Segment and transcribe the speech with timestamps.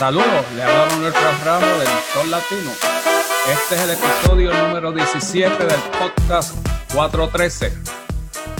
[0.00, 0.26] Saludos,
[0.56, 1.12] le habla Manuel
[1.44, 2.70] Ramos del Sol Latino.
[3.52, 6.54] Este es el episodio número 17 del podcast
[6.94, 7.70] 413,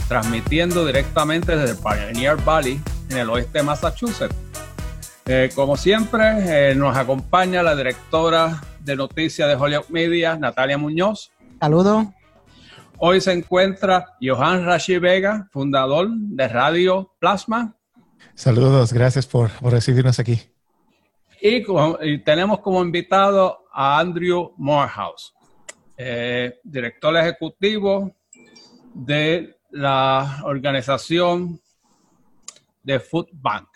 [0.07, 4.35] transmitiendo directamente desde Pioneer Valley, en el oeste de Massachusetts.
[5.25, 11.31] Eh, como siempre, eh, nos acompaña la directora de noticias de Hollywood Media, Natalia Muñoz.
[11.59, 12.05] Saludos.
[12.99, 17.75] Hoy se encuentra Johan Rashi Vega, fundador de Radio Plasma.
[18.35, 20.39] Saludos, gracias por, recibirnos aquí.
[21.43, 25.33] Y, tenemos como invitado a Andrew Morehouse,
[25.97, 28.15] eh, director ejecutivo
[28.93, 31.59] de la organización
[32.83, 33.67] de Food Bank.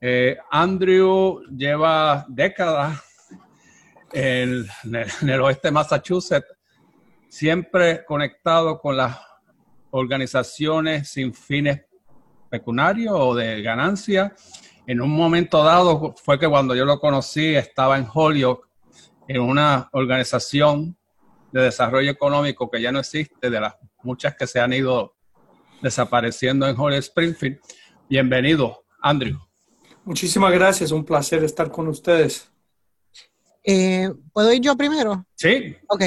[0.00, 3.02] Eh, Andrew lleva décadas
[4.12, 4.64] en,
[5.22, 6.54] el oeste de Massachusetts
[7.28, 9.18] siempre conectado con las
[9.90, 11.80] organizaciones sin fines
[12.48, 14.32] pecuniarios o de ganancia.
[14.86, 18.68] En un momento dado fue que cuando yo lo conocí estaba en Holyoke,
[19.28, 20.96] en una organización
[21.52, 25.14] de desarrollo económico que ya no existe, de las muchas que se han ido
[25.80, 27.58] desapareciendo en Holyoke Springfield.
[28.08, 29.38] Bienvenido, Andrew.
[30.04, 32.50] Muchísimas gracias, un placer estar con ustedes.
[33.64, 35.24] Eh, ¿Puedo ir yo primero?
[35.34, 35.74] Sí.
[35.88, 36.02] Ok.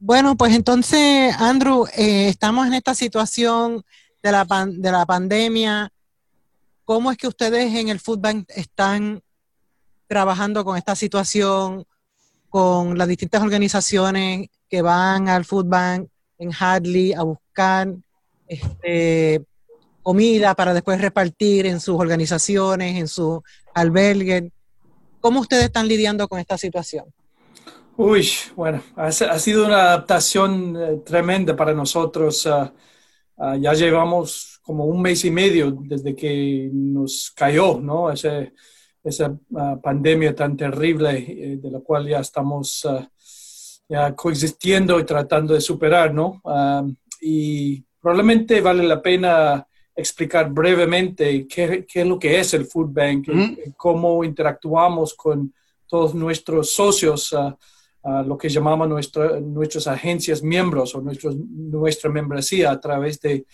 [0.00, 3.84] Bueno, pues entonces, Andrew, eh, estamos en esta situación
[4.20, 5.92] de la, de la pandemia.
[6.92, 9.22] ¿Cómo es que ustedes en el Food Bank están
[10.06, 11.86] trabajando con esta situación,
[12.50, 17.94] con las distintas organizaciones que van al Food Bank en Hadley a buscar
[18.46, 19.42] este,
[20.02, 24.52] comida para después repartir en sus organizaciones, en su albergue?
[25.22, 27.06] ¿Cómo ustedes están lidiando con esta situación?
[27.96, 32.46] Uy, bueno, ha, sido una adaptación eh, tremenda para nosotros.
[32.46, 32.70] Ah,
[33.38, 38.10] ah, ya llevamos como un mes y medio desde que nos cayó, ¿no?
[38.10, 42.86] esa ah, pandemia tan terrible eh, de la cual ya estamos
[43.88, 46.40] ya coexistiendo y tratando de superar, ¿no?
[47.20, 52.92] y probablemente vale la pena explicar brevemente qué, qué, es lo que es el Food
[52.92, 53.28] Bank,
[53.76, 55.52] cómo interactuamos con
[55.86, 57.34] todos nuestros socios
[58.04, 63.46] lo que llamamos nuestra, nuestras agencias miembros o nuestros, nuestra membresía a través de,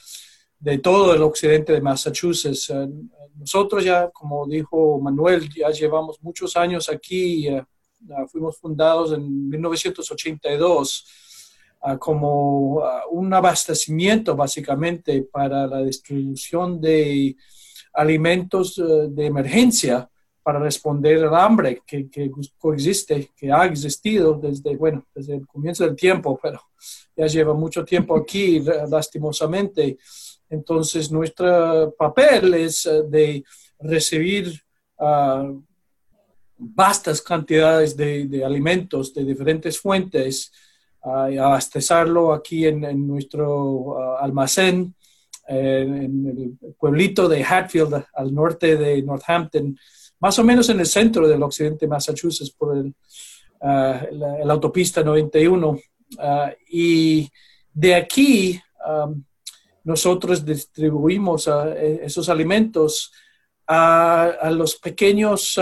[0.59, 2.71] de, todo el occidente de Massachusetts.
[2.71, 2.89] Eh,
[3.37, 7.63] nosotros ya, como dijo Manuel, ya llevamos muchos años aquí, eh,
[8.31, 11.05] fuimos fundados en 1982
[11.83, 17.37] ah, como ah, un abastecimiento básicamente para la distribución de
[17.93, 20.09] alimentos eh, de emergencia
[20.43, 25.85] para responder al hambre que, que, coexiste, que ha existido desde, bueno, desde el comienzo
[25.85, 26.61] del tiempo, pero
[27.15, 29.99] ya lleva mucho tiempo aquí, lastimosamente.
[30.51, 33.45] Entonces, nuestro papel es eh, de
[33.81, 34.61] recibir
[34.99, 35.61] uh,
[36.57, 40.51] vastas cantidades de, alimentos de diferentes fuentes
[41.03, 44.95] uh, y abastecerlo aquí en, nuestro uh, almacén,
[45.47, 49.79] en el pueblito de Hatfield, al norte de Northampton,
[50.21, 52.95] más o menos en el centro del occidente de Massachusetts, por el,
[53.61, 55.79] ah, la, autopista 91.
[56.19, 57.29] Ah, y
[57.73, 58.61] de aquí
[59.89, 63.11] nosotros distribuimos e, esos alimentos
[63.67, 65.59] a, los pequeños,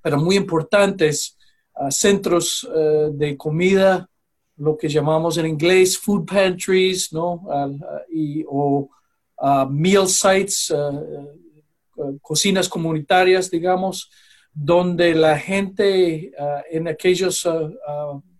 [0.00, 1.36] pero muy importantes,
[1.90, 4.08] centros eh, de comida,
[4.56, 7.44] lo que llamamos en inglés food pantries, ¿no?
[8.10, 8.88] y, o
[9.68, 14.10] meal sites, eh, cocinas comunitarias, digamos,
[14.52, 16.32] donde la gente
[16.70, 17.46] en aquellas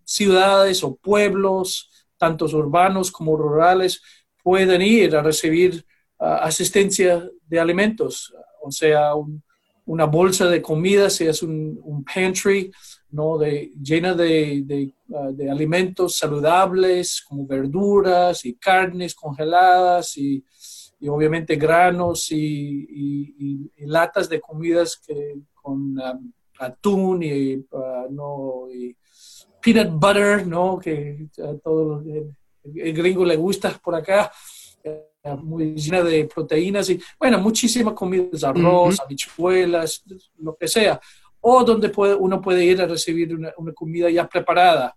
[0.05, 4.03] ciudades o pueblos, tantos urbanos como rurales,
[4.49, 5.85] pueden ir a recibir
[6.19, 9.13] asistencia de alimentos, o sea,
[9.85, 12.73] una bolsa de comida, si es un, pantry,
[13.11, 13.37] ¿no?
[13.37, 14.91] de, llena de,
[15.35, 20.43] de, alimentos saludables como verduras y carnes congeladas y
[21.07, 28.67] obviamente granos y, latas de comidas que, con um, atún y, uh, no,
[29.61, 30.79] peanut butter, ¿no?
[30.79, 32.03] que a todo
[32.73, 34.31] gringo le gusta por acá,
[34.83, 35.09] eh,
[35.43, 40.05] muy llena de proteínas y, bueno, muchísimas comidas, arroz, habichuelas,
[40.39, 41.01] lo que sea.
[41.41, 44.95] O donde puede, uno puede ir a recibir una, comida ya preparada.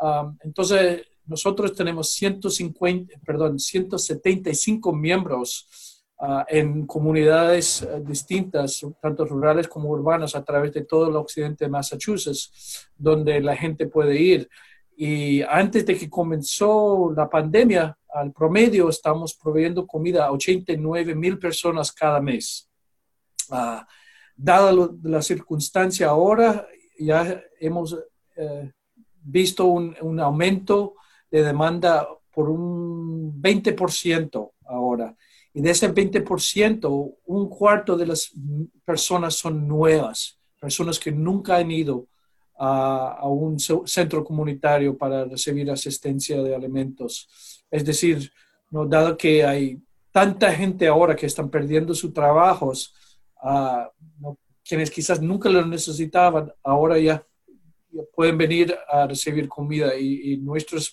[0.00, 9.68] Um, entonces, nosotros tenemos 150, perdón, 175 miembros ah, en comunidades ah, distintas, tanto rurales
[9.68, 14.48] como urbanas, a través de todo el occidente de Massachusetts, donde la gente puede ir.
[15.02, 21.38] Y antes de que comenzó la pandemia, al promedio estamos proveyendo comida a 89 mil
[21.38, 22.68] personas cada mes.
[23.48, 23.88] Ah,
[24.36, 26.66] dada la circunstancia ahora,
[26.98, 27.96] ya hemos
[28.36, 28.72] eh,
[29.22, 30.96] visto un, un, aumento
[31.30, 35.16] de demanda por un 20% ahora.
[35.54, 38.32] Y de ese 20%, un cuarto de las
[38.84, 42.06] personas son nuevas, personas que nunca han ido
[42.62, 47.64] a, un centro comunitario para recibir asistencia de alimentos.
[47.70, 48.30] Es decir,
[48.70, 49.80] dado que hay
[50.12, 52.94] tanta gente ahora que están perdiendo sus trabajos,
[53.42, 57.24] uh, quienes quizás nunca lo necesitaban, ahora ya,
[58.14, 60.92] pueden venir a recibir comida y, nuestros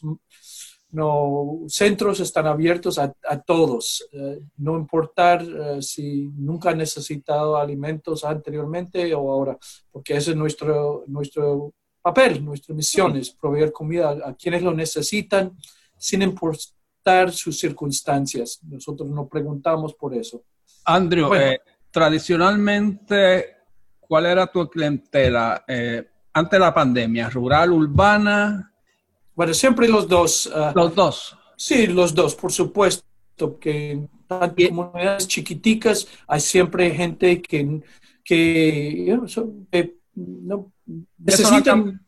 [0.92, 3.13] no, centros están abiertos a,
[3.45, 9.57] todos, uh, no importar uh, si nunca han necesitado alimentos anteriormente o ahora,
[9.92, 14.74] porque ese es nuestro, nuestro papel, nuestra misión es proveer comida a, a quienes lo
[14.74, 15.57] necesitan
[15.98, 18.60] sin importar sus circunstancias.
[18.63, 20.44] Nosotros no preguntamos por eso.
[20.86, 21.60] Andrew, eh,
[21.92, 23.57] tradicionalmente,
[24.00, 27.30] ¿cuál era tu clientela eh, ante la pandemia?
[27.30, 28.67] ¿Rural, urbana?
[29.38, 30.51] Bueno, siempre los dos.
[30.51, 31.38] Ah, los dos.
[31.56, 37.84] Sí, los dos, por supuesto, que en comunidades chiquiticas hay siempre gente que,
[38.24, 39.16] que,
[40.16, 40.72] no,
[41.19, 42.04] necesitan...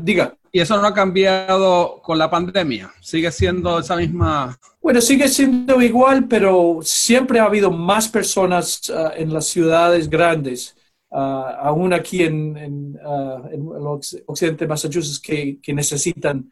[0.00, 0.36] diga.
[0.52, 2.94] ¿Y eso no ha cambiado con la pandemia?
[3.00, 4.56] ¿Sigue siendo esa misma...?
[4.80, 10.73] Bueno, sigue siendo igual, pero siempre ha habido más personas uh, en las ciudades grandes,
[11.14, 16.50] uh, aún aquí en, en, uh, en, el occidente de Massachusetts, que, que necesitan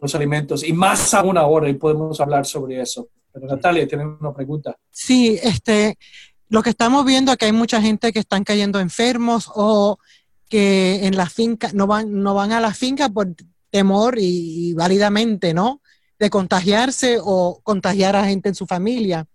[0.00, 3.08] los alimentos, y más aún ahora, y podemos hablar sobre eso.
[3.32, 4.76] Pero Natalia, tiene una pregunta.
[4.92, 5.98] Sí, este,
[6.48, 9.98] lo que estamos viendo es que hay mucha gente que están cayendo enfermos o
[10.48, 13.34] que en la finca no van, no van a la finca por
[13.70, 15.80] temor y, válidamente, ¿no?
[16.20, 19.26] De contagiarse o contagiar a gente en su familia.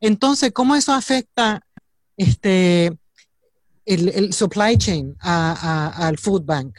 [0.00, 1.66] Entonces, ¿cómo eso afecta
[2.16, 2.96] este,
[3.94, 6.78] el, supply chain al food bank?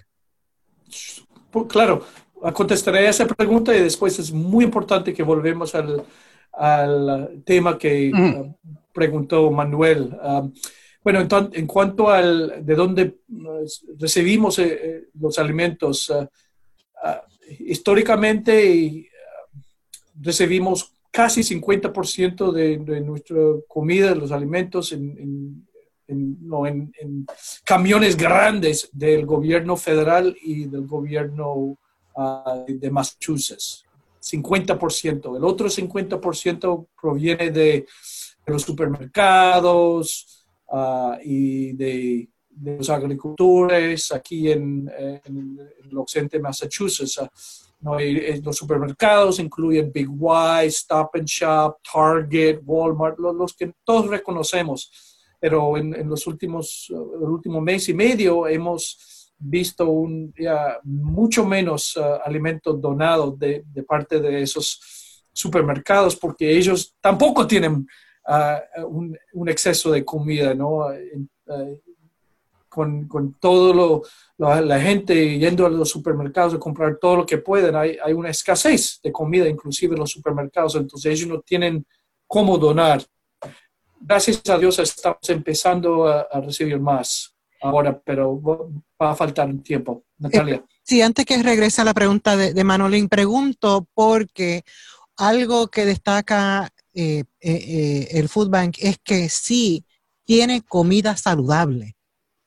[1.52, 2.06] Pues, claro,
[2.54, 6.04] contestaré esa pregunta y después es muy importante que volvemos al,
[7.46, 8.56] tema que uh,
[8.94, 10.18] preguntó Manuel.
[10.22, 10.54] Um,
[11.04, 16.30] bueno, en cuanto al de dónde pues, recibimos eh, eh, los alimentos, ah,
[17.04, 17.24] ah,
[17.60, 19.10] históricamente
[20.20, 23.38] recibimos casi 50% de, de, nuestra
[23.68, 25.68] comida, los alimentos, en,
[27.64, 31.78] camiones grandes del gobierno federal y del gobierno
[32.16, 33.86] ah, de Massachusetts.
[34.22, 35.36] 50%.
[35.36, 37.86] El otro 50% proviene de
[38.46, 40.42] los supermercados,
[40.72, 42.30] Ah, y de,
[42.64, 44.90] los agricultores aquí en,
[45.26, 47.18] en, el occidente de Massachusetts.
[47.20, 47.30] Ah,
[47.82, 48.00] ¿no?
[48.00, 55.11] Eh, los supermercados incluyen Big Y, Stop and Shop, Target, Walmart, los, que todos reconocemos.
[55.42, 60.32] Pero en, los últimos, el mes y medio hemos visto un,
[60.84, 67.88] mucho menos uh, alimentos donados de, de, parte de esos supermercados porque ellos tampoco tienen
[68.88, 70.86] un, un, exceso de comida, ¿no?
[72.70, 74.04] Con, con, todo lo,
[74.38, 78.30] la gente yendo a los supermercados a comprar todo lo que pueden, hay, hay, una
[78.30, 81.86] escasez de comida inclusive en los supermercados, entonces ellos no tienen
[82.28, 83.04] cómo donar.
[84.02, 88.42] Gracias a Dios estamos empezando a, recibir más ahora, pero
[89.02, 90.04] va a faltar un tiempo.
[90.18, 90.56] Natalia.
[90.56, 94.64] Eh, sí, antes que regrese a la pregunta de, de Manolín, pregunto porque
[95.18, 99.86] algo que destaca eh, eh, eh, el Food Bank es que sí
[100.26, 101.96] tiene comida saludable,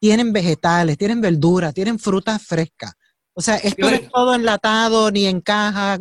[0.01, 2.93] tienen vegetales, tienen verduras, tienen frutas frescas.
[3.33, 5.99] O sea, esto no es todo enlatado ni en caja,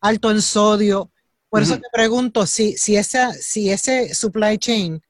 [0.00, 1.12] alto en sodio.
[1.54, 5.00] Por eso te pregunto, si, si, esa, si ese supply chain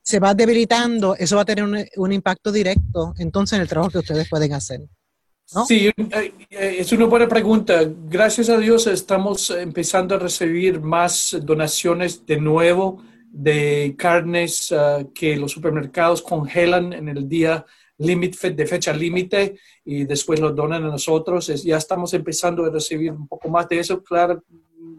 [0.00, 3.90] se va debilitando, eso va a tener un, un impacto directo entonces en el trabajo
[3.90, 4.80] que ustedes pueden hacer.
[5.68, 5.94] Sí, eh,
[6.48, 7.82] eh, es una buena pregunta.
[8.08, 15.36] Gracias a Dios estamos empezando a recibir más donaciones de nuevo de carnes ah, que
[15.36, 17.66] los supermercados congelan en el día
[17.98, 21.46] límite de fecha límite y después lo donan a nosotros.
[21.62, 24.02] ya estamos empezando a recibir un poco más de eso.
[24.02, 24.42] Claro,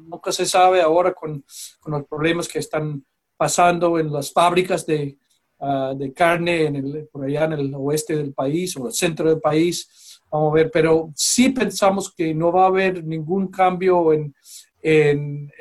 [0.08, 1.44] nunca se sabe ahora con,
[1.80, 3.04] con los problemas que están
[3.36, 5.18] pasando en las fábricas de,
[5.60, 9.30] ah, de carne en el, por allá en el oeste del país o el centro
[9.30, 10.22] del país.
[10.32, 14.36] Vamos a ver, pero sí pensamos que no va a haber ningún cambio en,
[14.82, 15.52] en,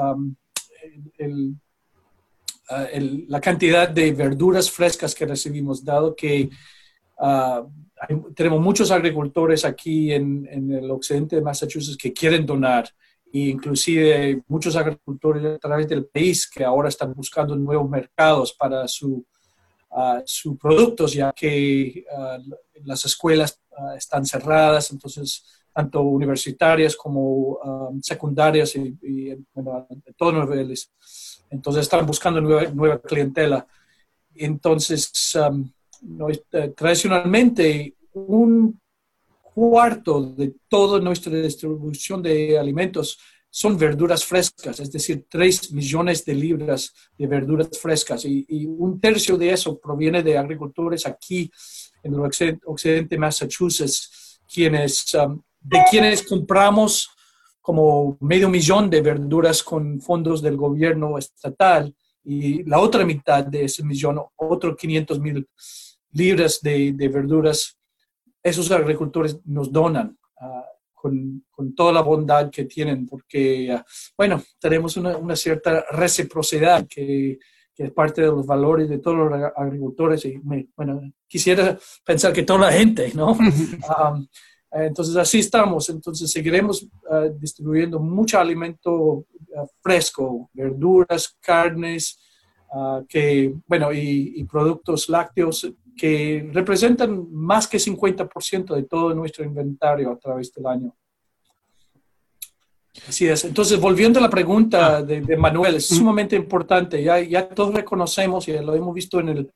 [0.00, 0.36] um,
[1.20, 1.56] uh,
[3.28, 6.48] la cantidad de verduras frescas que recibimos, dado que
[7.18, 7.68] uh,
[8.34, 12.88] tenemos muchos agricultores aquí en, el occidente de Massachusetts que quieren donar,
[13.32, 19.24] inclusive muchos agricultores a través del país que ahora están buscando nuevos mercados para su
[20.24, 22.04] sus productos, ya que
[22.84, 23.60] las escuelas
[23.96, 27.58] están cerradas, entonces tanto universitarias como
[28.02, 29.38] secundarias y, de
[30.16, 30.92] todos los niveles.
[31.50, 33.66] Entonces están buscando nueva, nueva clientela.
[34.34, 35.36] Entonces,
[36.52, 38.80] eh, tradicionalmente, un
[39.56, 46.34] cuarto de toda nuestra distribución de alimentos son verduras frescas, es decir, 3 millones de
[46.34, 48.26] libras de verduras frescas.
[48.26, 51.50] Y, un tercio de eso proviene de agricultores aquí
[52.02, 57.08] en el occidente, de Massachusetts, quienes, um, de quienes compramos
[57.62, 63.64] como medio millón de verduras con fondos del gobierno estatal y la otra mitad de
[63.64, 65.48] ese millón, otros 500 mil
[66.12, 67.78] libras de, de verduras,
[68.48, 70.16] esos agricultores nos donan.
[70.40, 73.84] Uh, con, con, toda la bondad que tienen, porque, ah,
[74.16, 77.38] bueno, tenemos una, una cierta reciprocidad que,
[77.74, 80.40] que, es parte de los valores de todos los agricultores y,
[80.74, 83.36] bueno, quisiera pensar que toda la gente, ¿no?
[83.88, 85.88] Ah, entonces, así estamos.
[85.88, 89.26] Entonces, seguiremos uh, distribuyendo mucho alimento
[89.80, 92.18] fresco, verduras, carnes,
[93.08, 100.12] que, bueno, y, y productos lácteos que representan más que 50% de todo nuestro inventario
[100.12, 100.94] a través del año.
[103.08, 103.44] Así es.
[103.44, 105.02] Entonces, volviendo a la pregunta ah.
[105.02, 107.02] de, Manuel, es sumamente importante.
[107.02, 109.52] Ya, ya todos reconocemos, y lo hemos visto en, el,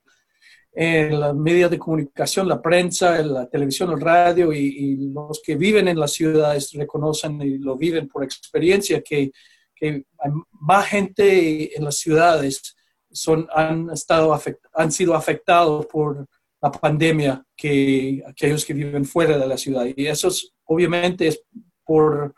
[0.73, 5.87] en los medios de comunicación, la prensa, la televisión, el radio, y, los que viven
[5.87, 9.31] en las ciudades reconocen y lo viven por experiencia, que,
[9.75, 12.75] que hay más gente en las ciudades
[13.11, 14.37] son, han, estado
[14.73, 16.25] han sido afectados por
[16.61, 19.85] la pandemia que aquellos que viven fuera de la ciudad.
[19.95, 21.41] Y eso es, obviamente es
[21.83, 22.33] por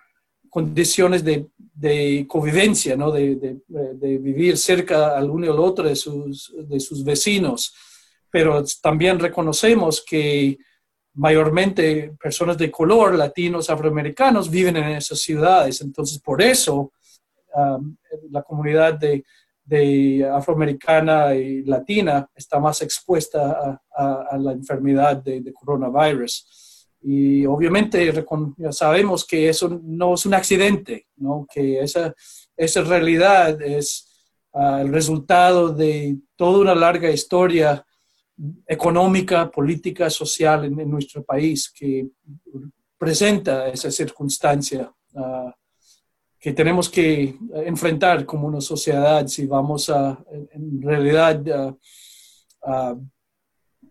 [0.49, 3.11] condiciones de, de convivencia, ¿no?
[3.11, 7.73] de, de, de, vivir cerca al uno y al otro de sus, de sus vecinos.
[8.29, 10.57] Pero también reconocemos que
[11.15, 15.81] mayormente personas de color, latinos, afroamericanos, viven en esas ciudades.
[15.81, 16.91] Entonces, por eso
[17.55, 17.95] um,
[18.31, 19.23] la comunidad de,
[19.65, 26.89] de afroamericana y latina está más expuesta a, la enfermedad de, coronavirus.
[27.01, 28.13] Y obviamente
[28.71, 31.45] sabemos que eso no es un accidente, ¿no?
[31.53, 32.13] que esa,
[32.55, 34.09] esa realidad es
[34.53, 37.85] ah, el resultado de toda una larga historia
[38.67, 42.07] económica, política, social en, nuestro país que
[42.97, 44.91] presenta esa circunstancia.
[45.13, 45.51] Uh,
[46.43, 50.21] que tenemos que enfrentar como una sociedad si vamos a,
[50.51, 51.41] en realidad,
[52.61, 52.95] a,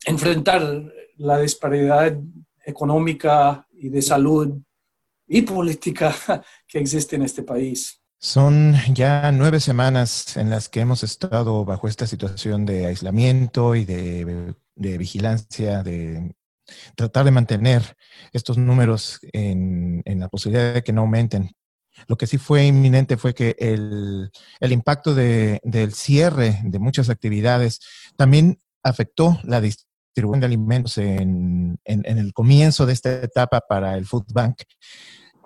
[0.04, 0.60] enfrentar
[1.16, 2.14] la disparidad
[2.66, 4.60] económica y de salud
[5.26, 6.14] y política
[6.68, 8.02] que existe en este país.
[8.18, 13.86] Son ya nueve semanas en las que hemos estado bajo esta situación de aislamiento y
[13.86, 16.34] de, de vigilancia, de
[16.96, 17.96] tratar de mantener
[18.34, 21.54] estos números en, en, la posibilidad de que no aumenten.
[22.06, 24.30] Lo que sí fue inminente fue que el,
[24.60, 27.80] el impacto de, del cierre de muchas actividades
[28.16, 33.96] también afectó la distribución de alimentos en, en, en, el comienzo de esta etapa para
[33.96, 34.62] el Food Bank,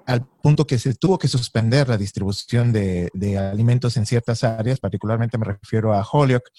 [0.07, 4.81] al punto que se tuvo que suspender la distribución de, de alimentos en ciertas áreas,
[4.81, 6.51] particularmente me refiero a Holyoke,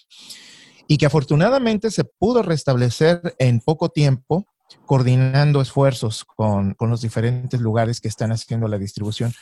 [0.88, 4.48] y que afortunadamente se pudo restablecer en poco tiempo
[4.86, 9.34] coordinando esfuerzos con, con, los diferentes lugares que están haciendo la distribución.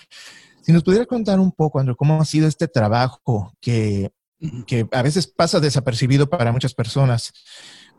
[0.62, 4.12] Si nos pudiera contar un poco, Andrew, cómo ha sido este trabajo que,
[4.65, 7.34] que a veces pasa desapercibido para muchas personas,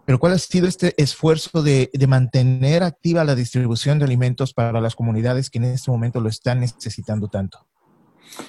[0.05, 4.81] pero cuál ha sido este esfuerzo de, de, mantener activa la distribución de alimentos para
[4.81, 7.67] las comunidades que en este momento lo están necesitando tanto.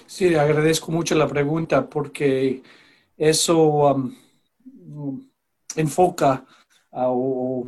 [0.06, 2.62] Sí, agradezco mucho la pregunta porque
[3.18, 4.16] eso um,
[5.76, 6.46] enfoca
[6.92, 7.66] uh,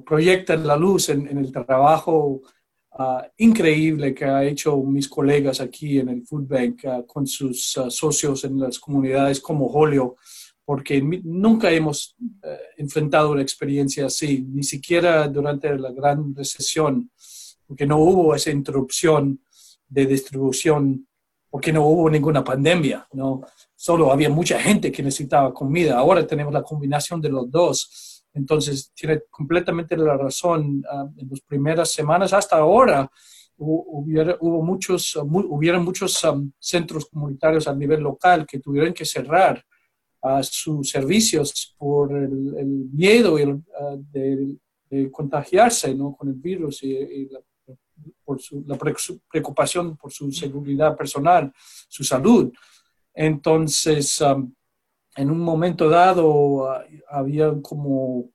[0.00, 2.42] proyecta la luz en, el trabajo
[2.92, 7.76] ah, increíble que ha hecho mis colegas aquí en el Food Bank ah, con sus
[7.78, 10.16] ah, socios en las comunidades como Julio,
[10.64, 17.10] porque nunca hemos eh, enfrentado una experiencia así, ni siquiera durante la gran recesión,
[17.66, 19.40] porque no hubo esa interrupción
[19.88, 21.06] de distribución,
[21.50, 23.42] porque no hubo ninguna pandemia, ¿no?
[23.74, 25.98] Solo había mucha gente que necesitaba comida.
[25.98, 30.82] Ahora tenemos la combinación de los dos entonces, tiene completamente la razón.
[30.90, 33.10] Ah, en las primeras semanas, hasta ahora,
[33.58, 39.62] hubo muchos, hubieron muchos um, centros comunitarios a nivel local que tuvieron que cerrar
[40.22, 44.58] uh, sus servicios por el, miedo uh, de,
[45.10, 46.14] contagiarse ¿no?
[46.14, 47.28] con el virus y,
[48.24, 51.52] por su, la preocupación por su seguridad personal,
[51.88, 52.52] su salud.
[53.14, 54.52] Entonces, um,
[55.16, 58.30] en un momento dado ah, había como,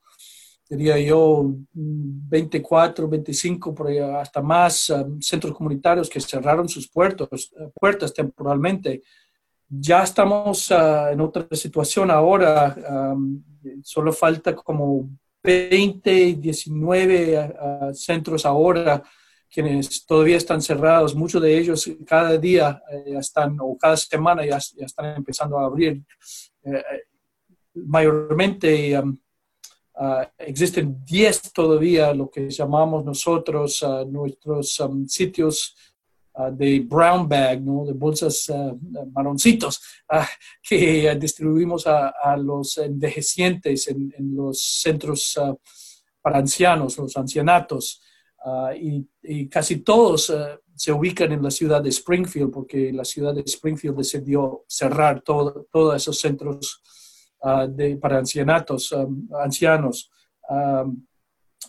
[0.70, 3.76] diría yo, 24, 25,
[4.16, 9.02] hasta más centros comunitarios que cerraron sus puertos, puertas temporalmente.
[9.70, 13.14] Ya estamos en otra situación ahora,
[13.84, 15.10] solo falta como
[15.44, 17.54] 20, 19
[17.94, 19.04] centros ahora
[19.50, 24.58] quienes todavía están cerrados, muchos de ellos cada día eh, están, o cada semana ya,
[24.58, 26.02] están empezando a abrir.
[26.68, 27.04] Eh,
[27.74, 29.18] mayormente um,
[29.96, 35.76] ah, existen 10 todavía, lo que llamamos nosotros uh, nuestros um, sitios
[36.34, 37.86] uh, de brown bag, ¿no?
[37.86, 38.52] de bolsas
[39.14, 39.82] marroncitos,
[40.62, 45.40] que distribuimos a, los envejecientes en, los centros
[46.22, 48.02] para ancianos, los ancianatos.
[48.46, 53.34] Ah, y, casi todos ah, se ubican en la ciudad de Springfield porque la ciudad
[53.34, 56.84] de Springfield decidió cerrar todo, todos esos centros
[57.42, 58.96] ah, de, para ancianatos,
[59.42, 60.12] ancianos.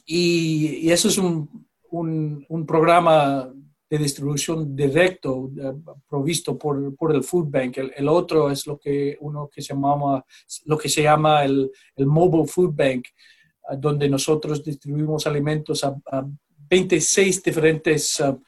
[0.06, 1.48] Y, eso es un,
[1.90, 3.50] un, programa
[3.90, 5.50] de distribución directo
[6.08, 7.78] provisto por, por, el Food Bank.
[7.96, 10.24] El, otro es lo que uno que se llama,
[10.66, 13.06] lo que se llama el, el Mobile Food Bank,
[13.78, 16.26] donde nosotros distribuimos alimentos a, a
[16.70, 18.38] 26 diferentes uh,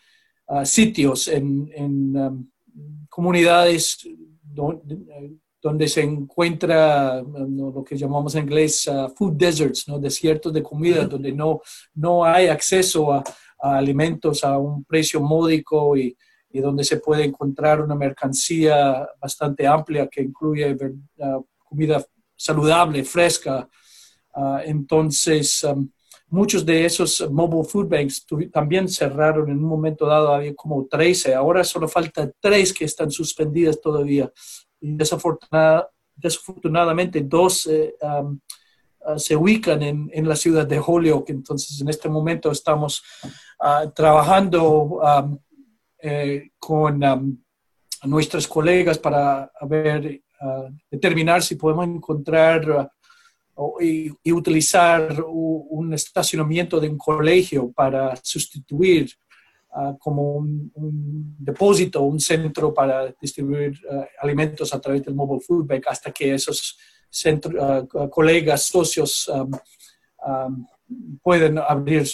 [0.50, 2.50] uh, sitios en, um,
[3.08, 3.98] comunidades
[5.62, 9.98] donde, se encuentra um, lo que llamamos en inglés uh, food deserts, ¿no?
[9.98, 11.60] desiertos de comida, donde no,
[11.94, 13.22] no hay acceso a,
[13.58, 16.16] alimentos a un precio módico y,
[16.52, 20.76] donde se puede encontrar una mercancía bastante amplia que incluye
[21.64, 22.04] comida
[22.34, 23.68] saludable, fresca.
[24.64, 25.88] entonces, um,
[26.32, 31.34] Muchos de esos mobile food banks también cerraron en un momento dado, había como 13,
[31.34, 34.32] ahora solo falta tres que están suspendidas todavía.
[34.80, 38.38] Y desafortunadamente dos eh, uh,
[39.18, 45.00] se ubican en, en, la ciudad de Holyoke, entonces en este momento estamos uh, trabajando
[45.98, 47.42] eh, con
[48.04, 52.88] nuestros colegas para ver, uh, determinar si podemos encontrar
[53.80, 59.10] y, utilizar un, estacionamiento de un colegio para sustituir
[59.72, 65.66] ah, como un, depósito, un centro para distribuir ah, alimentos a través del Mobile Food
[65.66, 69.30] Bank hasta que esos centros, ah, colegas, socios
[71.22, 72.04] pueden abrir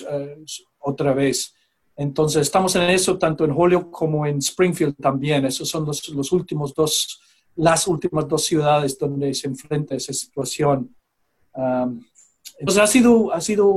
[0.79, 1.53] otra vez.
[1.97, 5.45] Entonces, estamos en eso tanto en Holyoke como en Springfield también.
[5.45, 7.21] Esos son los últimos dos,
[7.57, 10.96] las últimas dos ciudades donde se enfrenta esa situación
[12.59, 13.69] entonces ha sido, ha sido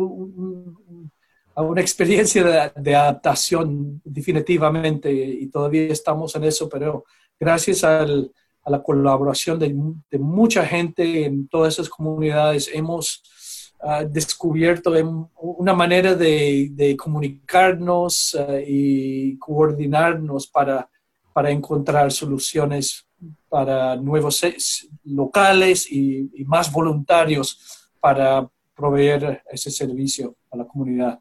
[1.56, 7.06] una experiencia de, adaptación definitivamente y todavía estamos en eso, pero
[7.40, 13.24] gracias a la colaboración de, mucha gente en todas esas comunidades hemos
[13.82, 14.94] ah, descubierto
[15.36, 20.90] una manera de, comunicarnos ah, y coordinarnos para,
[21.34, 23.09] para encontrar soluciones
[23.50, 24.42] para nuevos
[25.04, 31.20] locales y, más voluntarios para proveer ese servicio a la comunidad.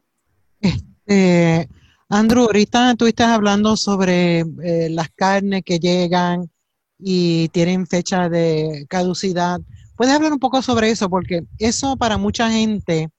[0.61, 1.67] Este,
[2.07, 6.49] Andrew, ahorita tú estás hablando sobre eh, las carnes que llegan
[6.97, 9.59] y tienen fecha de caducidad.
[9.95, 11.09] ¿Puedes hablar un poco sobre eso?
[11.09, 13.09] Porque eso para mucha gente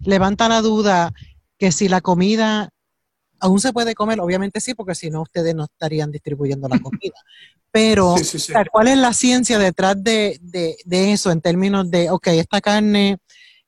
[0.00, 1.12] levanta la duda
[1.58, 2.70] que si la comida
[3.40, 7.14] aún se puede comer, obviamente sí, porque si no ustedes no estarían distribuyendo la comida.
[7.70, 8.14] Pero,
[8.72, 10.40] ¿cuál es la ciencia detrás de,
[10.88, 13.18] eso en términos de, ok, esta carne,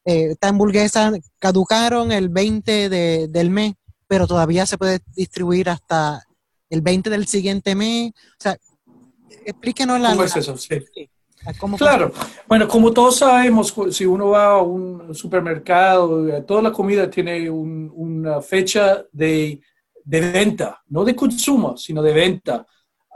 [0.04, 2.88] eh, esta hamburguesa caducaron el 20
[3.28, 3.74] del mes,
[4.06, 6.24] pero todavía se puede distribuir hasta
[6.70, 8.12] el 20 del siguiente mes?
[8.12, 8.56] O sea,
[9.44, 10.10] explíquenos la...
[10.10, 10.56] ¿Cómo es eso?
[10.56, 10.80] Sí.
[11.76, 12.12] Claro,
[12.46, 18.40] bueno, como todos sabemos, si uno va a un supermercado, toda la comida tiene una
[18.40, 19.60] fecha de,
[20.04, 22.66] de, venta, no de consumo, sino de venta.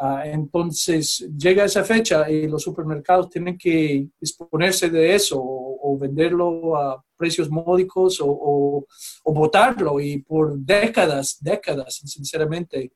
[0.04, 6.74] Ah, entonces llega esa fecha y los supermercados tienen que disponerse de eso o, venderlo
[6.76, 8.86] a precios módicos o, o,
[9.22, 10.00] o, botarlo.
[10.00, 12.90] Y por décadas, décadas, sinceramente,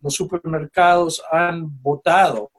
[0.00, 2.50] los supermercados han botado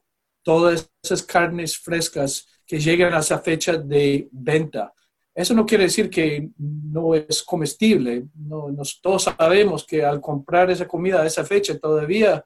[0.43, 4.93] todas esas carnes frescas que llegan a esa fecha de venta.
[5.33, 8.25] Eso no quiere decir que no es comestible.
[8.35, 8.67] No,
[9.01, 12.43] todos sabemos que al comprar esa comida a esa fecha todavía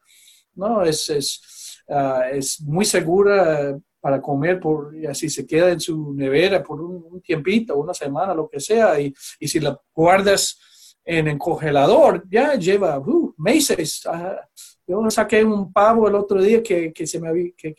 [0.56, 0.84] ¿no?
[0.84, 6.14] Es, es, ah, es muy segura para comer por, y así se queda en su
[6.14, 10.60] nevera por un, tiempito, una semana, lo que sea, y, y, si la guardas
[11.04, 14.40] en el congelador, ya lleva uh, meses, ah,
[14.88, 17.06] yo saqué un pavo el otro día que, que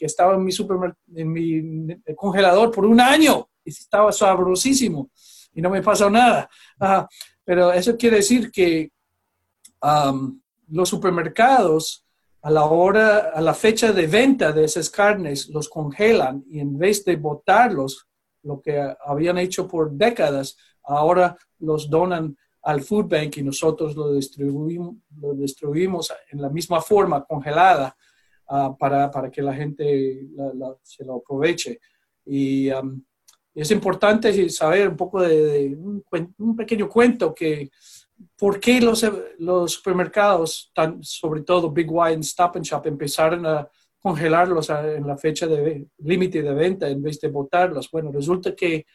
[0.00, 0.52] estaba en mi,
[1.14, 3.48] en mi congelador por un año.
[3.64, 5.10] Y estaba sabrosísimo.
[5.54, 6.48] Y no me pasó nada.
[7.44, 8.90] pero eso quiere decir que
[10.68, 12.04] los supermercados
[12.42, 16.78] a la hora, a la fecha de venta de esas carnes, los congelan y en
[16.78, 18.06] vez de botarlos,
[18.42, 24.12] lo que habían hecho por décadas, ahora los donan al food bank y nosotros lo
[24.12, 27.96] distribuimos, lo distribuimos en la misma forma, congelada,
[28.48, 30.26] ah, para, para, que la gente
[30.82, 31.78] se lo aproveche.
[32.24, 32.68] Y
[33.54, 37.70] es importante saber un poco de, un, pequeño cuento que
[38.36, 43.46] por qué los, los supermercados, tan, sobre todo Big Y y Stop and Shop, empezaron
[43.46, 43.68] a
[44.00, 47.88] congelarlos en la fecha de límite de venta en vez de botarlos.
[47.92, 48.86] Bueno, resulta que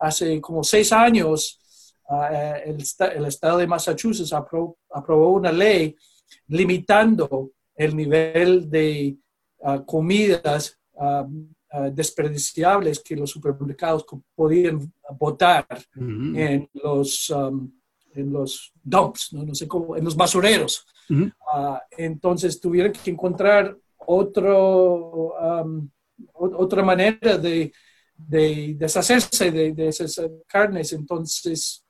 [0.00, 1.61] hace como seis años
[2.64, 2.84] el,
[3.16, 5.96] el, estado de Massachusetts aprobó, una ley
[6.48, 9.16] limitando el nivel de
[9.58, 17.70] uh, comidas uh, uh, desperdiciables que los supermercados podían botar en los um,
[18.14, 20.86] en los dumps, no, no sé cómo, en los basureros.
[21.96, 25.34] entonces tuvieron que encontrar otro,
[25.64, 25.88] um,
[26.34, 27.72] otra manera de,
[28.16, 30.92] de deshacerse de, de, esas carnes.
[30.92, 31.81] Entonces,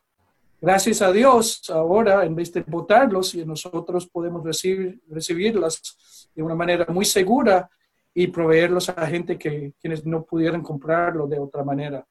[0.63, 6.55] gracias a Dios, ahora en vez de botarlos, y nosotros podemos recibir, recibirlas de una
[6.55, 7.69] manera muy segura
[8.13, 12.07] y proveerlos a gente que quienes no pudieran comprarlo de otra manera.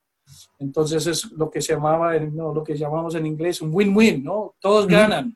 [0.59, 4.55] Entonces es lo que se llamaba, no, lo que llamamos en inglés un win-win, ¿no?
[4.61, 5.35] Todos ganan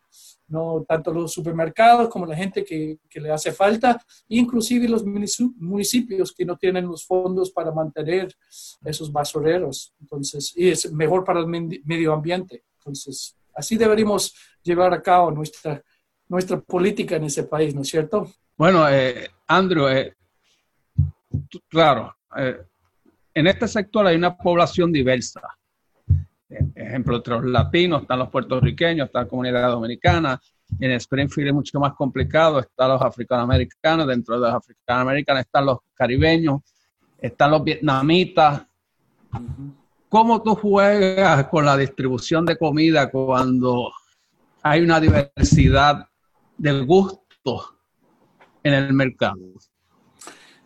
[0.49, 6.33] no tanto los supermercados como la gente que, que, le hace falta, inclusive los municipios
[6.33, 8.33] que no tienen los fondos para mantener
[8.85, 9.93] esos basureros.
[10.01, 12.63] Entonces, y es mejor para el medio ambiente.
[12.87, 15.83] Entonces, así deberíamos llevar a cabo nuestra,
[16.29, 18.31] nuestra política en ese país, ¿no es cierto?
[18.57, 20.15] Bueno, eh, Andrew, eh,
[21.69, 22.63] claro, eh,
[23.35, 25.41] en este sector hay una población diversa
[26.87, 30.41] ejemplo, entre los latinos están los puertorriqueños, está la comunidad dominicana.
[30.81, 35.79] En Springfield es mucho más complicado, están los africanoamericanos, dentro de los africanoamericanos están los
[35.95, 36.61] caribeños,
[37.19, 38.63] están los vietnamitas.
[40.09, 43.91] ¿Cómo tú juegas con la distribución de comida cuando
[44.63, 46.07] hay una diversidad
[46.57, 47.75] de gustos
[48.63, 49.37] en el mercado?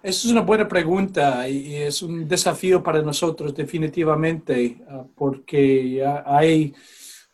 [0.02, 6.74] Esa es una buena pregunta y es un desafío para nosotros definitivamente ah, porque hay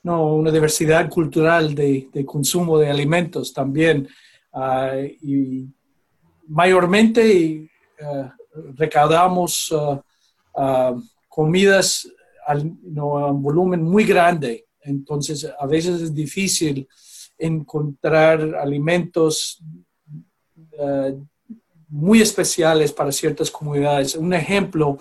[0.03, 4.09] no, una diversidad cultural de, consumo de alimentos también
[4.53, 5.67] ah, y
[6.47, 7.69] mayormente
[8.01, 8.33] ah,
[8.75, 9.73] recaudamos
[11.37, 12.09] comidas
[12.47, 14.65] a un volumen muy grande.
[14.81, 16.89] Entonces, a veces es difícil
[17.37, 19.63] encontrar alimentos
[21.89, 24.15] muy especiales para ciertas comunidades.
[24.15, 24.97] Un ejemplo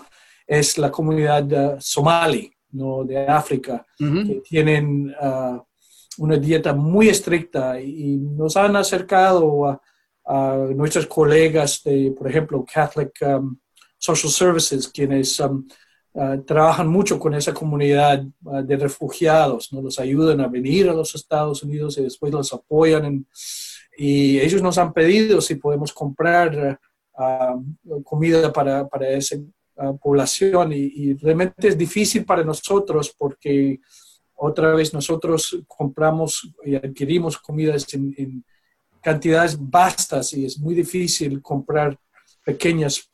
[0.46, 3.02] es la comunidad somali, ¿no?
[3.02, 5.58] de África, que tienen uh,
[6.18, 9.80] una dieta muy estricta y nos han acercado a,
[10.74, 13.56] nuestros colegas de, por ejemplo, Catholic um,
[13.96, 15.64] Social Services, quienes um,
[16.16, 19.80] uh, trabajan mucho con esa comunidad uh, de refugiados, ¿no?
[19.80, 23.26] los ayudan a venir a los Estados Unidos y después los apoyan
[23.96, 26.78] y ellos nos han pedido si podemos comprar
[27.16, 27.56] ah,
[28.04, 29.36] comida para, para esa
[29.76, 33.80] ah, población y, realmente es difícil para nosotros porque
[34.34, 38.44] otra vez nosotros compramos y adquirimos comidas en,
[39.00, 41.96] cantidades vastas y es muy difícil comprar
[42.44, 43.08] pequeñas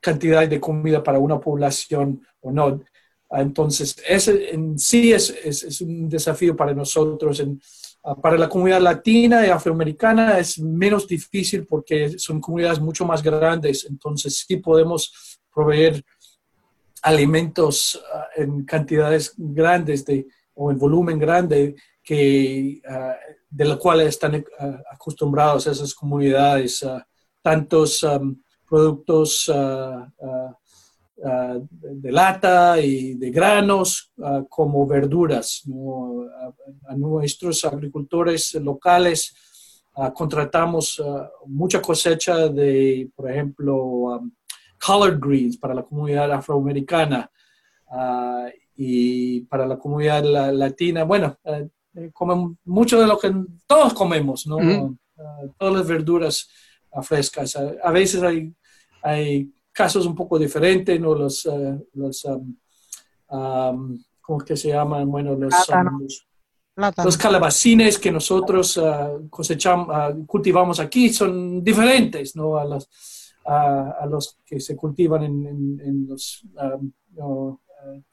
[0.00, 2.80] cantidades de comida para una población o no.
[3.30, 7.60] Entonces, ese en sí es, es, un desafío para nosotros en
[8.08, 13.22] Ah, para la comunidad latina y afroamericana es menos difícil porque son comunidades mucho más
[13.22, 16.04] grandes, entonces sí podemos proveer
[17.02, 24.08] alimentos ah, en cantidades grandes de, o en volumen grande que, uh, de los cuales
[24.08, 24.42] están
[24.90, 26.82] acostumbrados esas comunidades,
[27.42, 28.06] tantos
[28.68, 29.50] productos
[31.24, 34.12] Ah, de lata y de granos
[34.48, 35.64] como verduras.
[36.86, 39.34] A, nuestros agricultores locales
[40.14, 41.02] contratamos
[41.46, 44.30] mucha cosecha de, por ejemplo, um,
[44.80, 47.28] collard greens para la comunidad afroamericana
[48.76, 51.02] y para la comunidad latina.
[51.02, 51.68] Bueno, eh,
[52.12, 53.34] comen mucho de lo que
[53.66, 54.96] todos comemos, ¿no?
[55.58, 56.48] todas las verduras
[57.02, 57.56] frescas.
[57.56, 58.52] A, veces hay,
[59.02, 61.14] hay casos un poco diferentes, ¿no?
[61.14, 62.56] Los, uh, los um,
[63.30, 65.10] um, ¿cómo que se llaman?
[65.10, 66.06] Bueno, los, um,
[67.04, 72.56] Los calabacines que nosotros ah, cosechamos, ah, cultivamos aquí son diferentes ¿no?
[72.56, 72.88] a, los,
[73.46, 76.44] a, los que se cultivan en, en, los,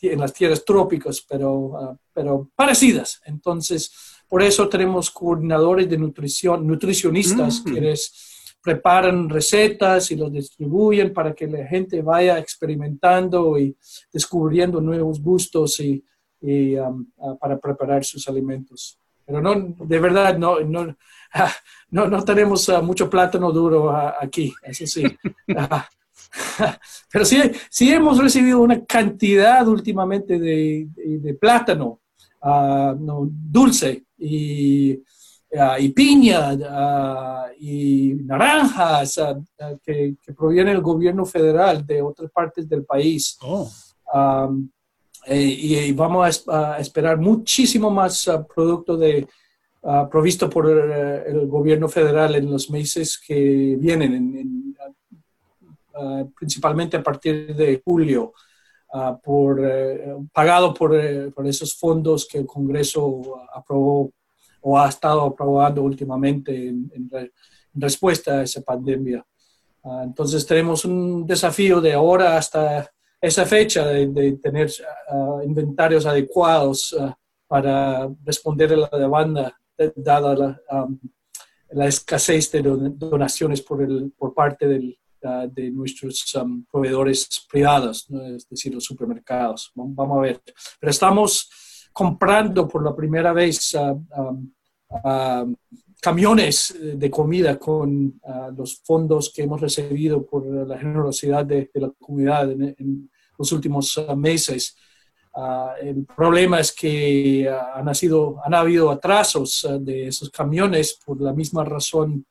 [0.02, 3.22] en las tierras trópicas, pero, pero parecidas.
[3.26, 3.92] Entonces,
[4.28, 7.74] por eso tenemos coordinadores de nutrición, nutricionistas mm.
[7.74, 7.92] que
[8.66, 13.78] preparan recetas y los distribuyen para que la gente vaya experimentando y
[14.12, 16.04] descubriendo nuevos gustos y
[16.46, 19.00] y, um, uh, para preparar sus alimentos.
[19.26, 20.96] Pero no, de verdad, no, no,
[21.90, 25.04] no, no tenemos uh, mucho plátano duro uh, aquí, eso sí.
[27.12, 32.02] Pero sí, sí hemos recibido una cantidad últimamente de, de, plátano
[33.28, 35.02] dulce y,
[35.80, 36.54] y piña
[37.60, 39.20] y naranjas
[39.84, 43.38] que, que, proviene del gobierno federal de otras partes del país.
[43.42, 43.70] Oh.
[44.14, 44.70] Um,
[45.26, 49.28] eh, y, vamos a, esperar muchísimo más producto de,
[50.12, 54.76] provisto por eh, el gobierno federal en los meses que vienen,
[56.38, 58.34] principalmente a partir de julio,
[59.24, 59.62] por,
[60.32, 64.12] pagado por, por, esos fondos que el Congreso aprobó
[64.68, 67.12] o ha estado aprobando últimamente en
[67.76, 69.24] respuesta a esa pandemia.
[70.04, 72.90] entonces tenemos un desafío de ahora hasta
[73.22, 74.72] esa fecha de, tener
[75.10, 77.16] ah, inventarios adecuados ah,
[77.48, 79.56] para responder a la demanda,
[79.96, 80.62] dada la,
[81.70, 84.98] la escasez de donaciones por, el, por parte del,
[85.52, 86.26] de nuestros
[86.72, 89.72] proveedores privados, es decir, los supermercados.
[89.76, 90.42] Vamos a ver.
[90.80, 91.50] Pero estamos
[91.94, 93.74] comprando por la primera vez
[96.02, 98.20] camiones de comida con
[98.56, 104.16] los fondos que hemos recibido por la generosidad de, la comunidad en, los últimos uh,
[104.16, 104.76] meses.
[105.34, 111.20] Uh, el problema es que uh, han, sido, han habido atrasos de esos camiones por
[111.20, 112.26] la misma razón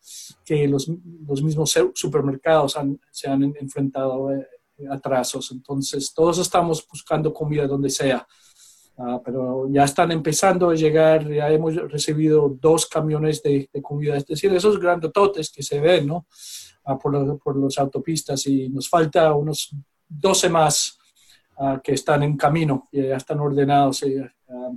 [0.45, 0.91] que los,
[1.27, 4.47] los mismos supermercados han, se han enfrentado eh,
[4.91, 5.51] atrasos.
[5.53, 8.27] Entonces, todos estamos buscando comida donde sea.
[9.25, 14.53] Pero ya están empezando a llegar, ya hemos recibido dos camiones de, comida, es decir,
[14.53, 16.27] esos grandototes que se ven ¿no?
[17.03, 19.75] por, por las autopistas y nos falta unos
[20.09, 20.99] 12 más
[21.59, 24.73] ah, que están en camino, y ya están ordenados y ah,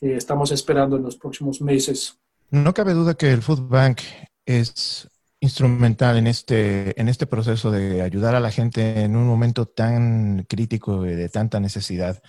[0.00, 2.16] estamos esperando en los próximos meses.
[2.50, 4.00] No cabe duda que el Food Bank
[4.44, 5.08] es
[5.40, 10.44] instrumental en este, en este proceso de ayudar a la gente en un momento tan
[10.48, 12.22] crítico y de tanta necesidad.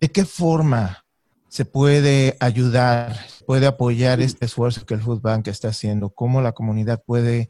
[0.00, 1.04] ¿De qué forma
[1.48, 6.10] se puede ayudar, puede apoyar este esfuerzo que el Food Bank está haciendo?
[6.10, 7.48] ¿Cómo la comunidad puede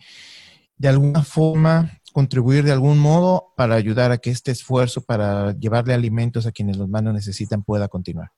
[0.78, 5.92] de alguna forma contribuir de algún modo para ayudar a que este esfuerzo para llevarle
[5.92, 8.30] alimentos a quienes los más lo necesitan pueda continuar?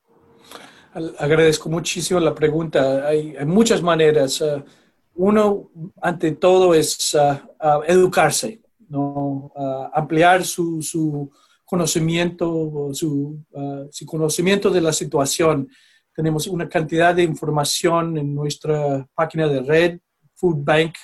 [1.19, 3.07] Agradezco muchísimo la pregunta.
[3.07, 4.41] Hay, muchas maneras.
[4.41, 4.63] Uh,
[5.17, 9.53] uno, ante todo, es uh, educarse, ¿no?
[9.93, 11.31] ampliar su
[11.69, 13.45] conocimiento, su,
[13.91, 15.69] su, conocimiento de la situación.
[16.15, 19.99] Tenemos una cantidad de información en nuestra página de red,
[20.35, 20.95] Food Bank,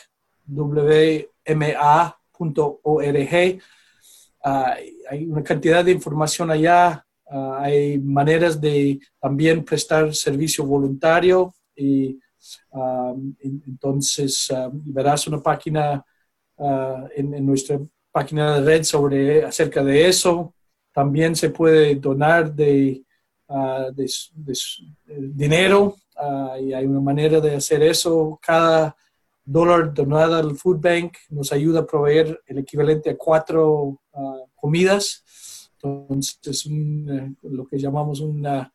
[0.46, 2.16] WMA
[2.82, 3.60] org.
[4.42, 4.76] Ah,
[5.10, 7.04] hay una cantidad de información allá.
[7.26, 12.18] Ah, hay maneras de también prestar servicio voluntario y
[12.72, 16.04] ah, entonces verás una página
[17.16, 17.80] en, nuestra
[18.14, 20.54] página de red sobre acerca de eso.
[20.92, 23.02] También se puede donar de,
[23.96, 24.10] de
[25.32, 25.96] dinero
[26.62, 28.38] y hay una manera de hacer eso.
[28.40, 28.96] Cada
[29.44, 35.24] dólar donado al Food Bank nos ayuda a proveer el equivalente a cuatro ah, comidas.
[35.82, 38.72] Entonces, es eh, lo que llamamos una,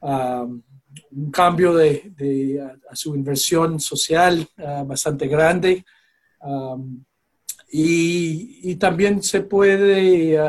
[0.00, 4.48] un cambio de, a, su inversión social
[4.86, 5.84] bastante grande.
[7.70, 10.40] Y, y, también se puede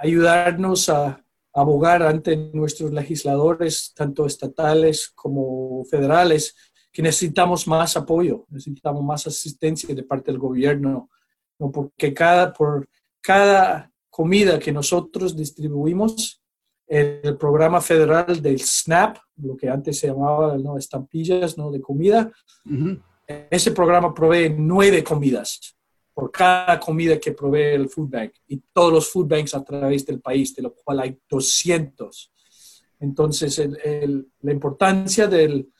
[0.00, 6.54] ayudarnos a abogar ante nuestros legisladores, tanto estatales como federales,
[6.92, 11.10] que necesitamos más apoyo, necesitamos más asistencia de parte del gobierno,
[11.58, 11.70] ¿no?
[11.70, 12.88] porque cada, por
[13.20, 16.42] cada comida que nosotros distribuimos,
[16.86, 20.76] el programa federal del SNAP, lo que antes se llamaba ¿no?
[20.76, 21.70] estampillas ¿no?
[21.70, 22.32] de comida,
[23.50, 25.76] ese programa provee nueve comidas
[26.12, 30.04] por cada comida que provee el Food Bank y todos los food banks a través
[30.04, 32.32] del país, de lo cual hay 200.
[33.00, 33.62] Entonces,
[34.42, 35.70] la importancia del,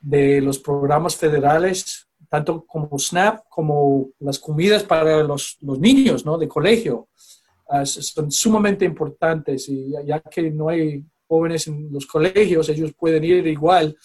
[0.00, 6.38] de los programas federales, tanto como SNAP como las comidas para los, los niños ¿no?
[6.38, 7.08] de colegio,
[7.68, 13.24] ah, son sumamente importantes y ya, que no hay jóvenes en los colegios, ellos pueden
[13.24, 13.96] ir igual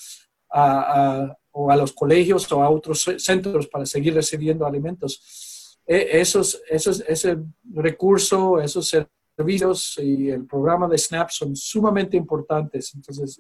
[0.51, 5.79] a, o a los colegios o a otros centros para seguir recibiendo alimentos.
[5.85, 7.37] E, esos, esos, ese
[7.73, 8.95] recurso, esos
[9.35, 12.93] servicios y el programa de SNAP son sumamente importantes.
[12.95, 13.39] Entonces,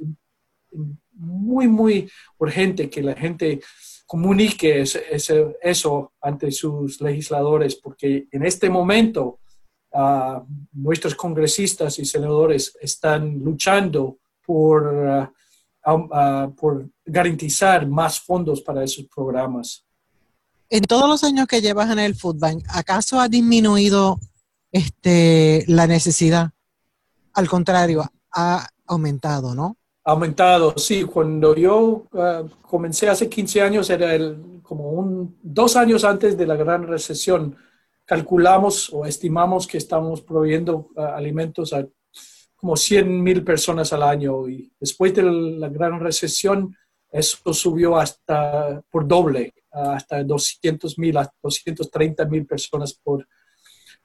[1.13, 3.61] muy, muy urgente que la gente
[4.05, 9.39] comunique ese, eso ante sus legisladores, porque en este momento
[9.93, 10.41] uh,
[10.73, 15.27] nuestros congresistas y senadores están luchando por, uh,
[16.55, 19.85] por garantizar más fondos para esos programas.
[20.69, 24.19] En todos los años que llevas en el Food Bank, ¿acaso ha disminuido
[24.71, 26.51] este, la necesidad?
[27.33, 29.77] Al contrario, ha aumentado, ¿no?
[30.03, 31.03] aumentado, sí.
[31.03, 36.45] Cuando yo ah, comencé hace 15 años, era el, como un, dos años antes de
[36.45, 37.55] la gran recesión,
[38.05, 41.87] calculamos o estimamos que estamos proveyendo ah, alimentos a
[42.61, 46.77] como 100 mil personas al año y después de la gran recesión
[47.11, 53.27] eso subió hasta por doble, hasta 200 mil, 230 mil personas por,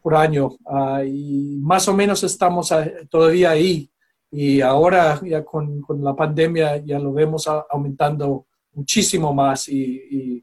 [0.00, 0.56] por año.
[0.66, 2.72] Ah, y más o menos estamos
[3.10, 3.90] todavía ahí
[4.30, 10.42] y ahora ya con, con, la pandemia ya lo vemos aumentando muchísimo más y,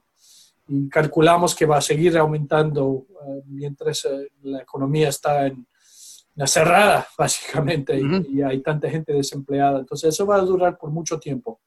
[0.90, 3.06] calculamos que va a seguir aumentando
[3.48, 5.68] mientras eh, la economía está en,
[6.36, 9.80] la cerrada, básicamente, y, hay tanta gente desempleada.
[9.80, 11.60] Entonces eso va a durar por mucho tiempo,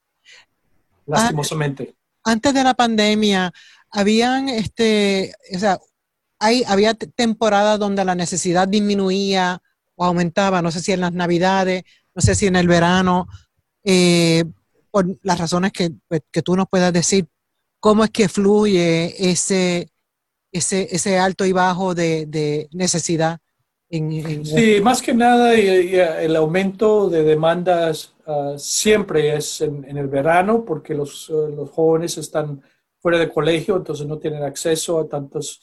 [1.05, 1.95] lastimosamente.
[2.23, 3.53] Antes de la pandemia,
[3.91, 5.79] habían, este, o sea,
[6.39, 9.61] hay, había temporadas donde la necesidad disminuía
[9.95, 13.27] o aumentaba, no sé si en las navidades, no sé si en el verano,
[13.83, 14.43] eh,
[14.91, 15.71] por las razones
[16.07, 17.27] pues, que, tú nos puedas decir,
[17.79, 19.91] cómo es que fluye ese,
[20.51, 23.39] ese, ese alto y bajo de, necesidad.
[23.89, 30.65] En, sí, más que nada el aumento de demandas ah, siempre es en, el verano
[30.65, 32.61] porque los, eh, los jóvenes están
[32.99, 35.61] fuera de colegio, entonces no tienen acceso a tantos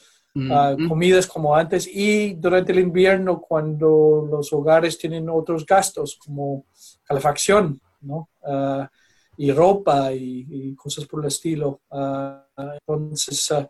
[0.88, 6.66] comidas como antes y durante el invierno cuando los hogares tienen otros gastos como
[7.04, 8.30] calefacción, ¿no?
[8.44, 8.90] Ah,
[9.36, 11.82] y ropa y, cosas por el estilo.
[11.90, 13.68] Ah, entonces, ah,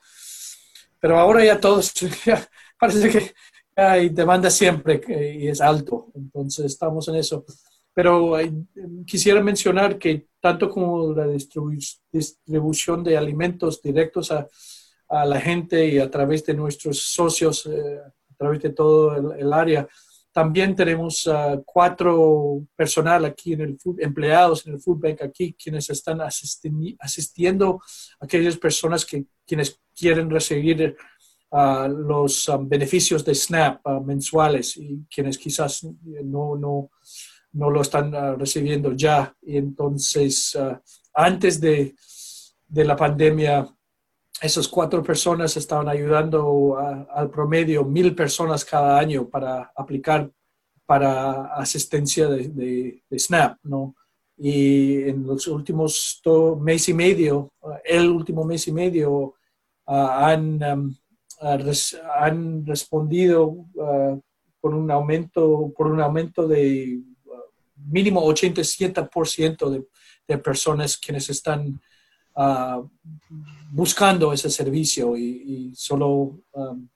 [0.98, 1.92] pero ahora ya todos,
[2.78, 3.34] parece que
[3.76, 5.00] hay demanda siempre
[5.38, 7.44] y es alto, entonces estamos en eso.
[7.92, 8.36] Pero
[9.06, 14.46] quisiera mencionar que tanto como la distribución de alimentos directos a,
[15.08, 19.86] la gente y a través de nuestros socios, eh, a través de todo el, área.
[20.32, 25.88] También tenemos uh, cuatro personal aquí en el empleados en el Food Bank aquí, quienes
[25.88, 27.80] están asistiendo
[28.18, 30.96] a aquellas personas que quienes quieren recibir
[31.54, 36.90] uh, los um, beneficios de SNAP uh, mensuales y quienes quizás no, no,
[37.52, 39.32] no lo están recibiendo ya.
[39.42, 40.58] Y entonces,
[41.14, 41.94] antes de,
[42.66, 43.68] de la pandemia,
[44.40, 46.76] esas cuatro personas estaban ayudando
[47.14, 50.28] al promedio mil personas cada año para aplicar
[50.86, 53.94] para asistencia de, SNAP, ¿no?
[54.36, 56.20] Y en los últimos
[56.60, 57.52] mes y medio,
[57.84, 59.34] el último mes y medio,
[59.86, 60.94] han, um,
[61.40, 64.20] han respondido uh,
[64.60, 67.30] con un aumento, por un aumento de uh,
[67.90, 69.84] mínimo 87% de,
[70.26, 71.80] de personas quienes están
[72.36, 72.82] Ah,
[73.70, 76.88] buscando ese servicio y, solo um,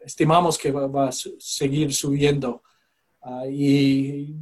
[0.00, 2.62] estimamos que va, a seguir subiendo.
[3.20, 4.34] Ah, y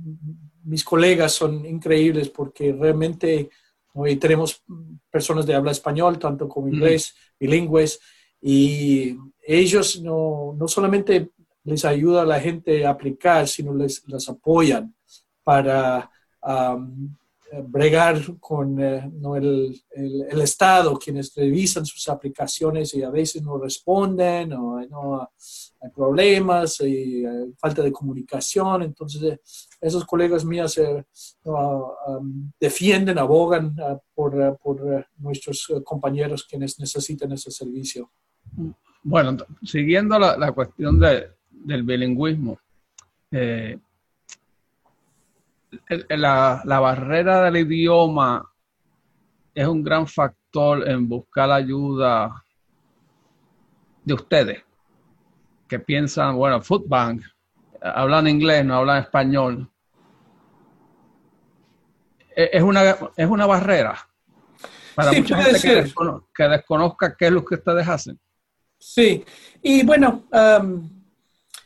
[0.63, 3.51] mis colegas son increíbles porque realmente
[3.95, 4.63] hoy tenemos
[5.11, 7.99] personas de habla español, tanto como inglés, bilingües,
[8.47, 11.31] y ellos no, no, solamente
[11.65, 14.95] les ayuda a la gente a aplicar, sino les, les apoyan
[15.43, 16.11] para
[16.43, 17.09] um,
[17.63, 19.83] bregar con eh, el,
[20.29, 25.31] el, Estado, quienes revisan sus aplicaciones y a veces no responden o no
[25.81, 28.83] hay problemas y eh, falta de comunicación.
[28.83, 29.41] Entonces, eh,
[29.81, 30.79] esos colegas míos
[31.45, 33.75] um, defienden, abogan
[34.15, 38.11] por, por nuestros compañeros quienes necesitan ese servicio.
[39.03, 42.59] Bueno, siguiendo la, la cuestión de, del bilingüismo,
[46.09, 48.51] la, la barrera del idioma
[49.55, 52.45] es un gran factor en buscar ayuda
[54.05, 54.63] de ustedes
[55.69, 57.23] que piensan, bueno, Foodbank,
[57.81, 59.71] hablan inglés, no hablan español.
[62.37, 63.97] E, es una, es una barrera
[64.95, 65.61] para mucha gente
[66.35, 68.21] que, desconozca qué es lo que ustedes hacen.
[68.87, 69.25] Sí,
[69.63, 70.89] y bueno, um,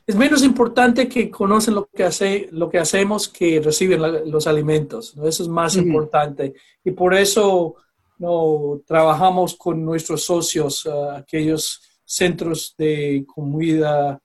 [0.06, 5.14] es menos importante que conocen lo que, hace, lo que hacemos que reciben los alimentos.
[5.24, 6.54] Eso es más importante.
[6.84, 7.74] Y por eso
[8.18, 14.22] no, trabajamos con nuestros socios, uh, aquellos centros de comida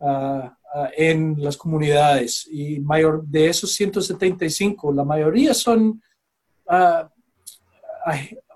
[0.00, 0.50] uh, uh,
[0.96, 2.48] en las comunidades.
[2.50, 6.02] Y mayor, de esos 175, la mayoría son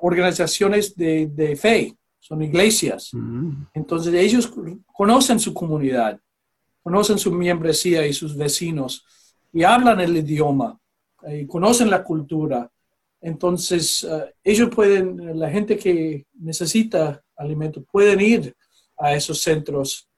[0.00, 1.96] organizaciones de, de, fe,
[2.26, 3.12] son iglesias.
[3.72, 4.52] Entonces ellos
[4.92, 6.18] conocen su comunidad,
[6.82, 9.04] conocen su membresía y sus vecinos
[9.52, 10.76] y hablan el idioma
[11.28, 12.68] y conocen la cultura.
[13.20, 18.54] Entonces, eh, ellos pueden, la gente que necesita alimento, pueden ir
[18.96, 20.08] a esos centros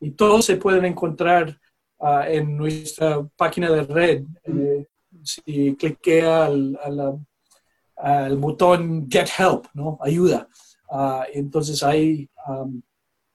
[0.00, 1.58] y todos se pueden encontrar
[2.00, 4.24] ah, en nuestra página de red.
[4.44, 4.86] Eh,
[5.22, 6.78] si cliquea al,
[7.96, 9.98] al, botón Get Help, ¿no?
[10.00, 10.48] Ayuda.
[10.90, 12.28] Ah, entonces hay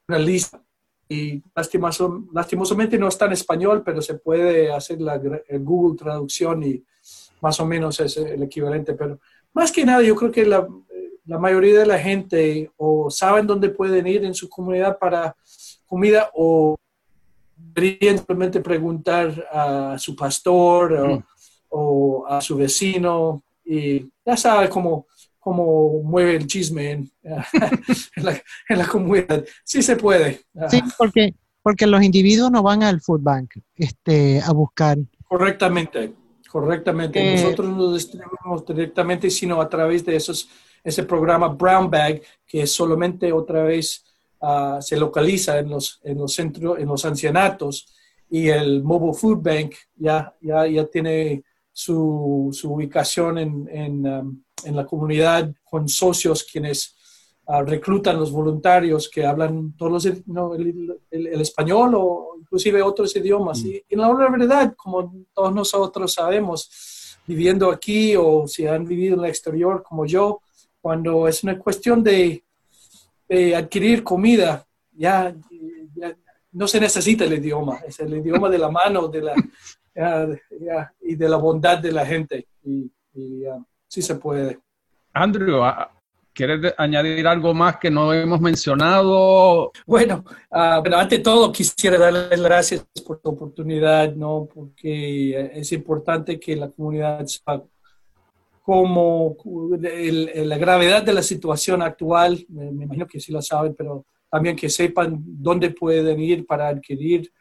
[0.08, 0.60] una lista
[1.08, 5.20] y lastimosamente no está en español, pero se puede hacer la
[5.60, 6.82] Google traducción y
[7.40, 9.18] más o menos es el equivalente, pero
[9.52, 10.66] más que nada yo creo que la,
[11.26, 15.36] la mayoría de la gente o saben dónde pueden ir en su comunidad para
[15.86, 16.76] comida o
[17.56, 21.22] deberían simplemente preguntar a su pastor
[21.68, 25.06] o, a su vecino y ya sabe cómo,
[25.44, 29.44] cómo mueve el chisme en, en, la, comunidad.
[29.62, 30.40] Sí se puede.
[30.70, 34.96] Sí, porque, porque los individuos no van al food bank este, a buscar.
[35.28, 36.14] Correctamente.
[36.48, 37.20] Correctamente.
[37.20, 40.48] Eh, Nosotros no distribuimos directamente, sino a través de esos,
[40.82, 44.02] ese programa Brown Bag, que solamente otra vez
[44.40, 47.86] ah, se localiza en los, en los centros, en los ancianatos.
[48.30, 51.44] Y el Mobile Food Bank ya, ya, ya tiene
[51.74, 56.94] su, su ubicación en, en, um, en, la comunidad con socios quienes
[57.48, 63.14] uh, reclutan los voluntarios que hablan todos los, no, el, el, español o inclusive otros
[63.16, 63.64] idiomas.
[63.64, 63.66] Mm.
[63.66, 69.24] Y en la verdad, como todos nosotros sabemos, viviendo aquí o si han vivido en
[69.24, 70.42] el exterior como yo,
[70.80, 72.44] cuando es una cuestión de,
[73.28, 75.34] de adquirir comida, ya,
[75.96, 76.16] ya,
[76.54, 79.34] no se necesita el idioma, es el idioma de la mano, de la,
[81.02, 82.48] y de la bondad de la gente.
[82.64, 83.42] Y, y
[83.86, 84.58] sí se puede.
[85.12, 85.94] Andrew, ah,
[86.34, 89.70] ¿Quieres añadir algo más que no hemos mencionado?
[89.86, 94.48] Bueno, uh, bueno, ante todo quisiera darles gracias por la oportunidad, ¿no?
[94.52, 97.62] Porque es importante que la comunidad sepa
[98.62, 104.56] cómo la gravedad de la situación actual, me, imagino que sí lo saben, pero también
[104.56, 107.32] que sepan dónde pueden ir para adquirir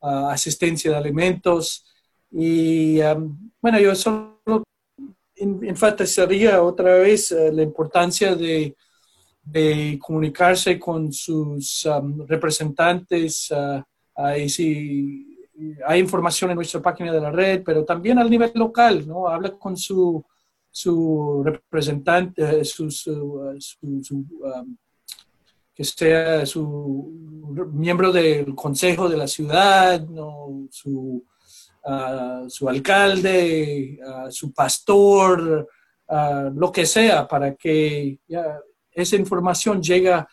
[0.00, 1.84] uh, asistencia de alimentos.
[2.30, 4.64] Y um, bueno, yo solo
[5.36, 8.74] enfatizaría otra vez uh, la importancia de,
[9.42, 13.50] de, comunicarse con sus um, representantes.
[13.50, 13.82] Uh,
[14.14, 15.46] ahí sí,
[15.86, 19.28] hay información en nuestra página de la red, pero también al nivel local, ¿no?
[19.28, 20.24] Habla con su,
[20.70, 23.54] su representante, su, su,
[24.02, 24.78] su um,
[25.78, 27.08] que sea su
[27.72, 30.04] miembro del consejo de la ciudad,
[30.70, 31.24] su
[32.48, 33.98] su alcalde,
[34.30, 35.68] su pastor,
[36.54, 38.18] lo que sea, para que
[38.92, 40.26] esa información llegue a,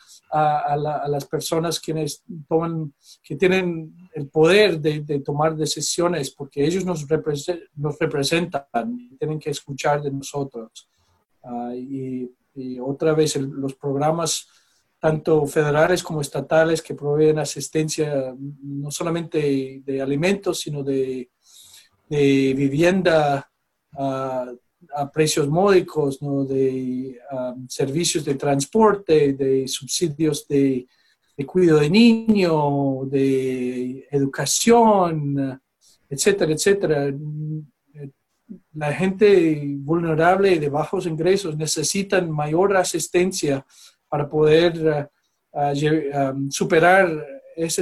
[1.08, 2.93] las personas quienes toman,
[3.24, 7.06] que tienen el poder de, tomar decisiones, porque ellos nos,
[7.76, 8.66] nos, representan
[9.00, 10.89] y tienen que escuchar de nosotros.
[11.43, 12.30] Ah, y,
[12.82, 14.48] otra vez los programas
[15.06, 21.30] tanto federales como estatales que proveen asistencia no solamente de alimentos, sino de
[22.10, 23.47] vivienda
[23.99, 26.43] a precios módicos, ¿no?
[26.43, 27.20] de
[27.70, 30.88] servicios de transporte, de subsidios de,
[31.38, 35.62] de cuidado de niño, de educación,
[36.10, 37.14] etcétera, etcétera.
[38.74, 43.64] La gente vulnerable de bajos ingresos necesitan mayor asistencia
[44.10, 45.10] para poder
[46.49, 47.26] superar
[47.56, 47.82] esa,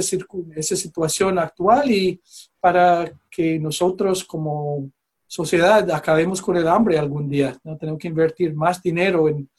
[0.54, 2.20] esa situación actual y
[2.60, 4.90] para que nosotros como
[5.26, 7.58] sociedad acabemos con el hambre algún día.
[7.64, 7.76] ¿no?
[7.76, 9.50] Tenemos que invertir más dinero en,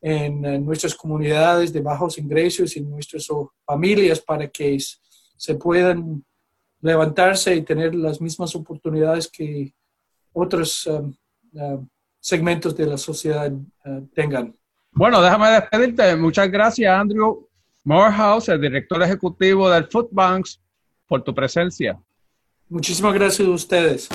[0.00, 3.28] en, nuestras comunidades de bajos ingresos y en nuestras
[3.66, 4.78] familias para que
[5.36, 6.24] se puedan
[6.80, 9.74] levantarse y tener las mismas oportunidades que
[10.32, 11.12] otros uh,
[12.20, 14.54] segmentos de la sociedad uh, tengan.
[14.92, 16.16] Bueno, déjame despedirte.
[16.16, 17.48] Muchas gracias, Andrew
[17.84, 20.60] Morehouse, el director ejecutivo del Food Banks,
[21.06, 21.98] por tu presencia.
[22.68, 24.08] Muchísimas gracias a ustedes.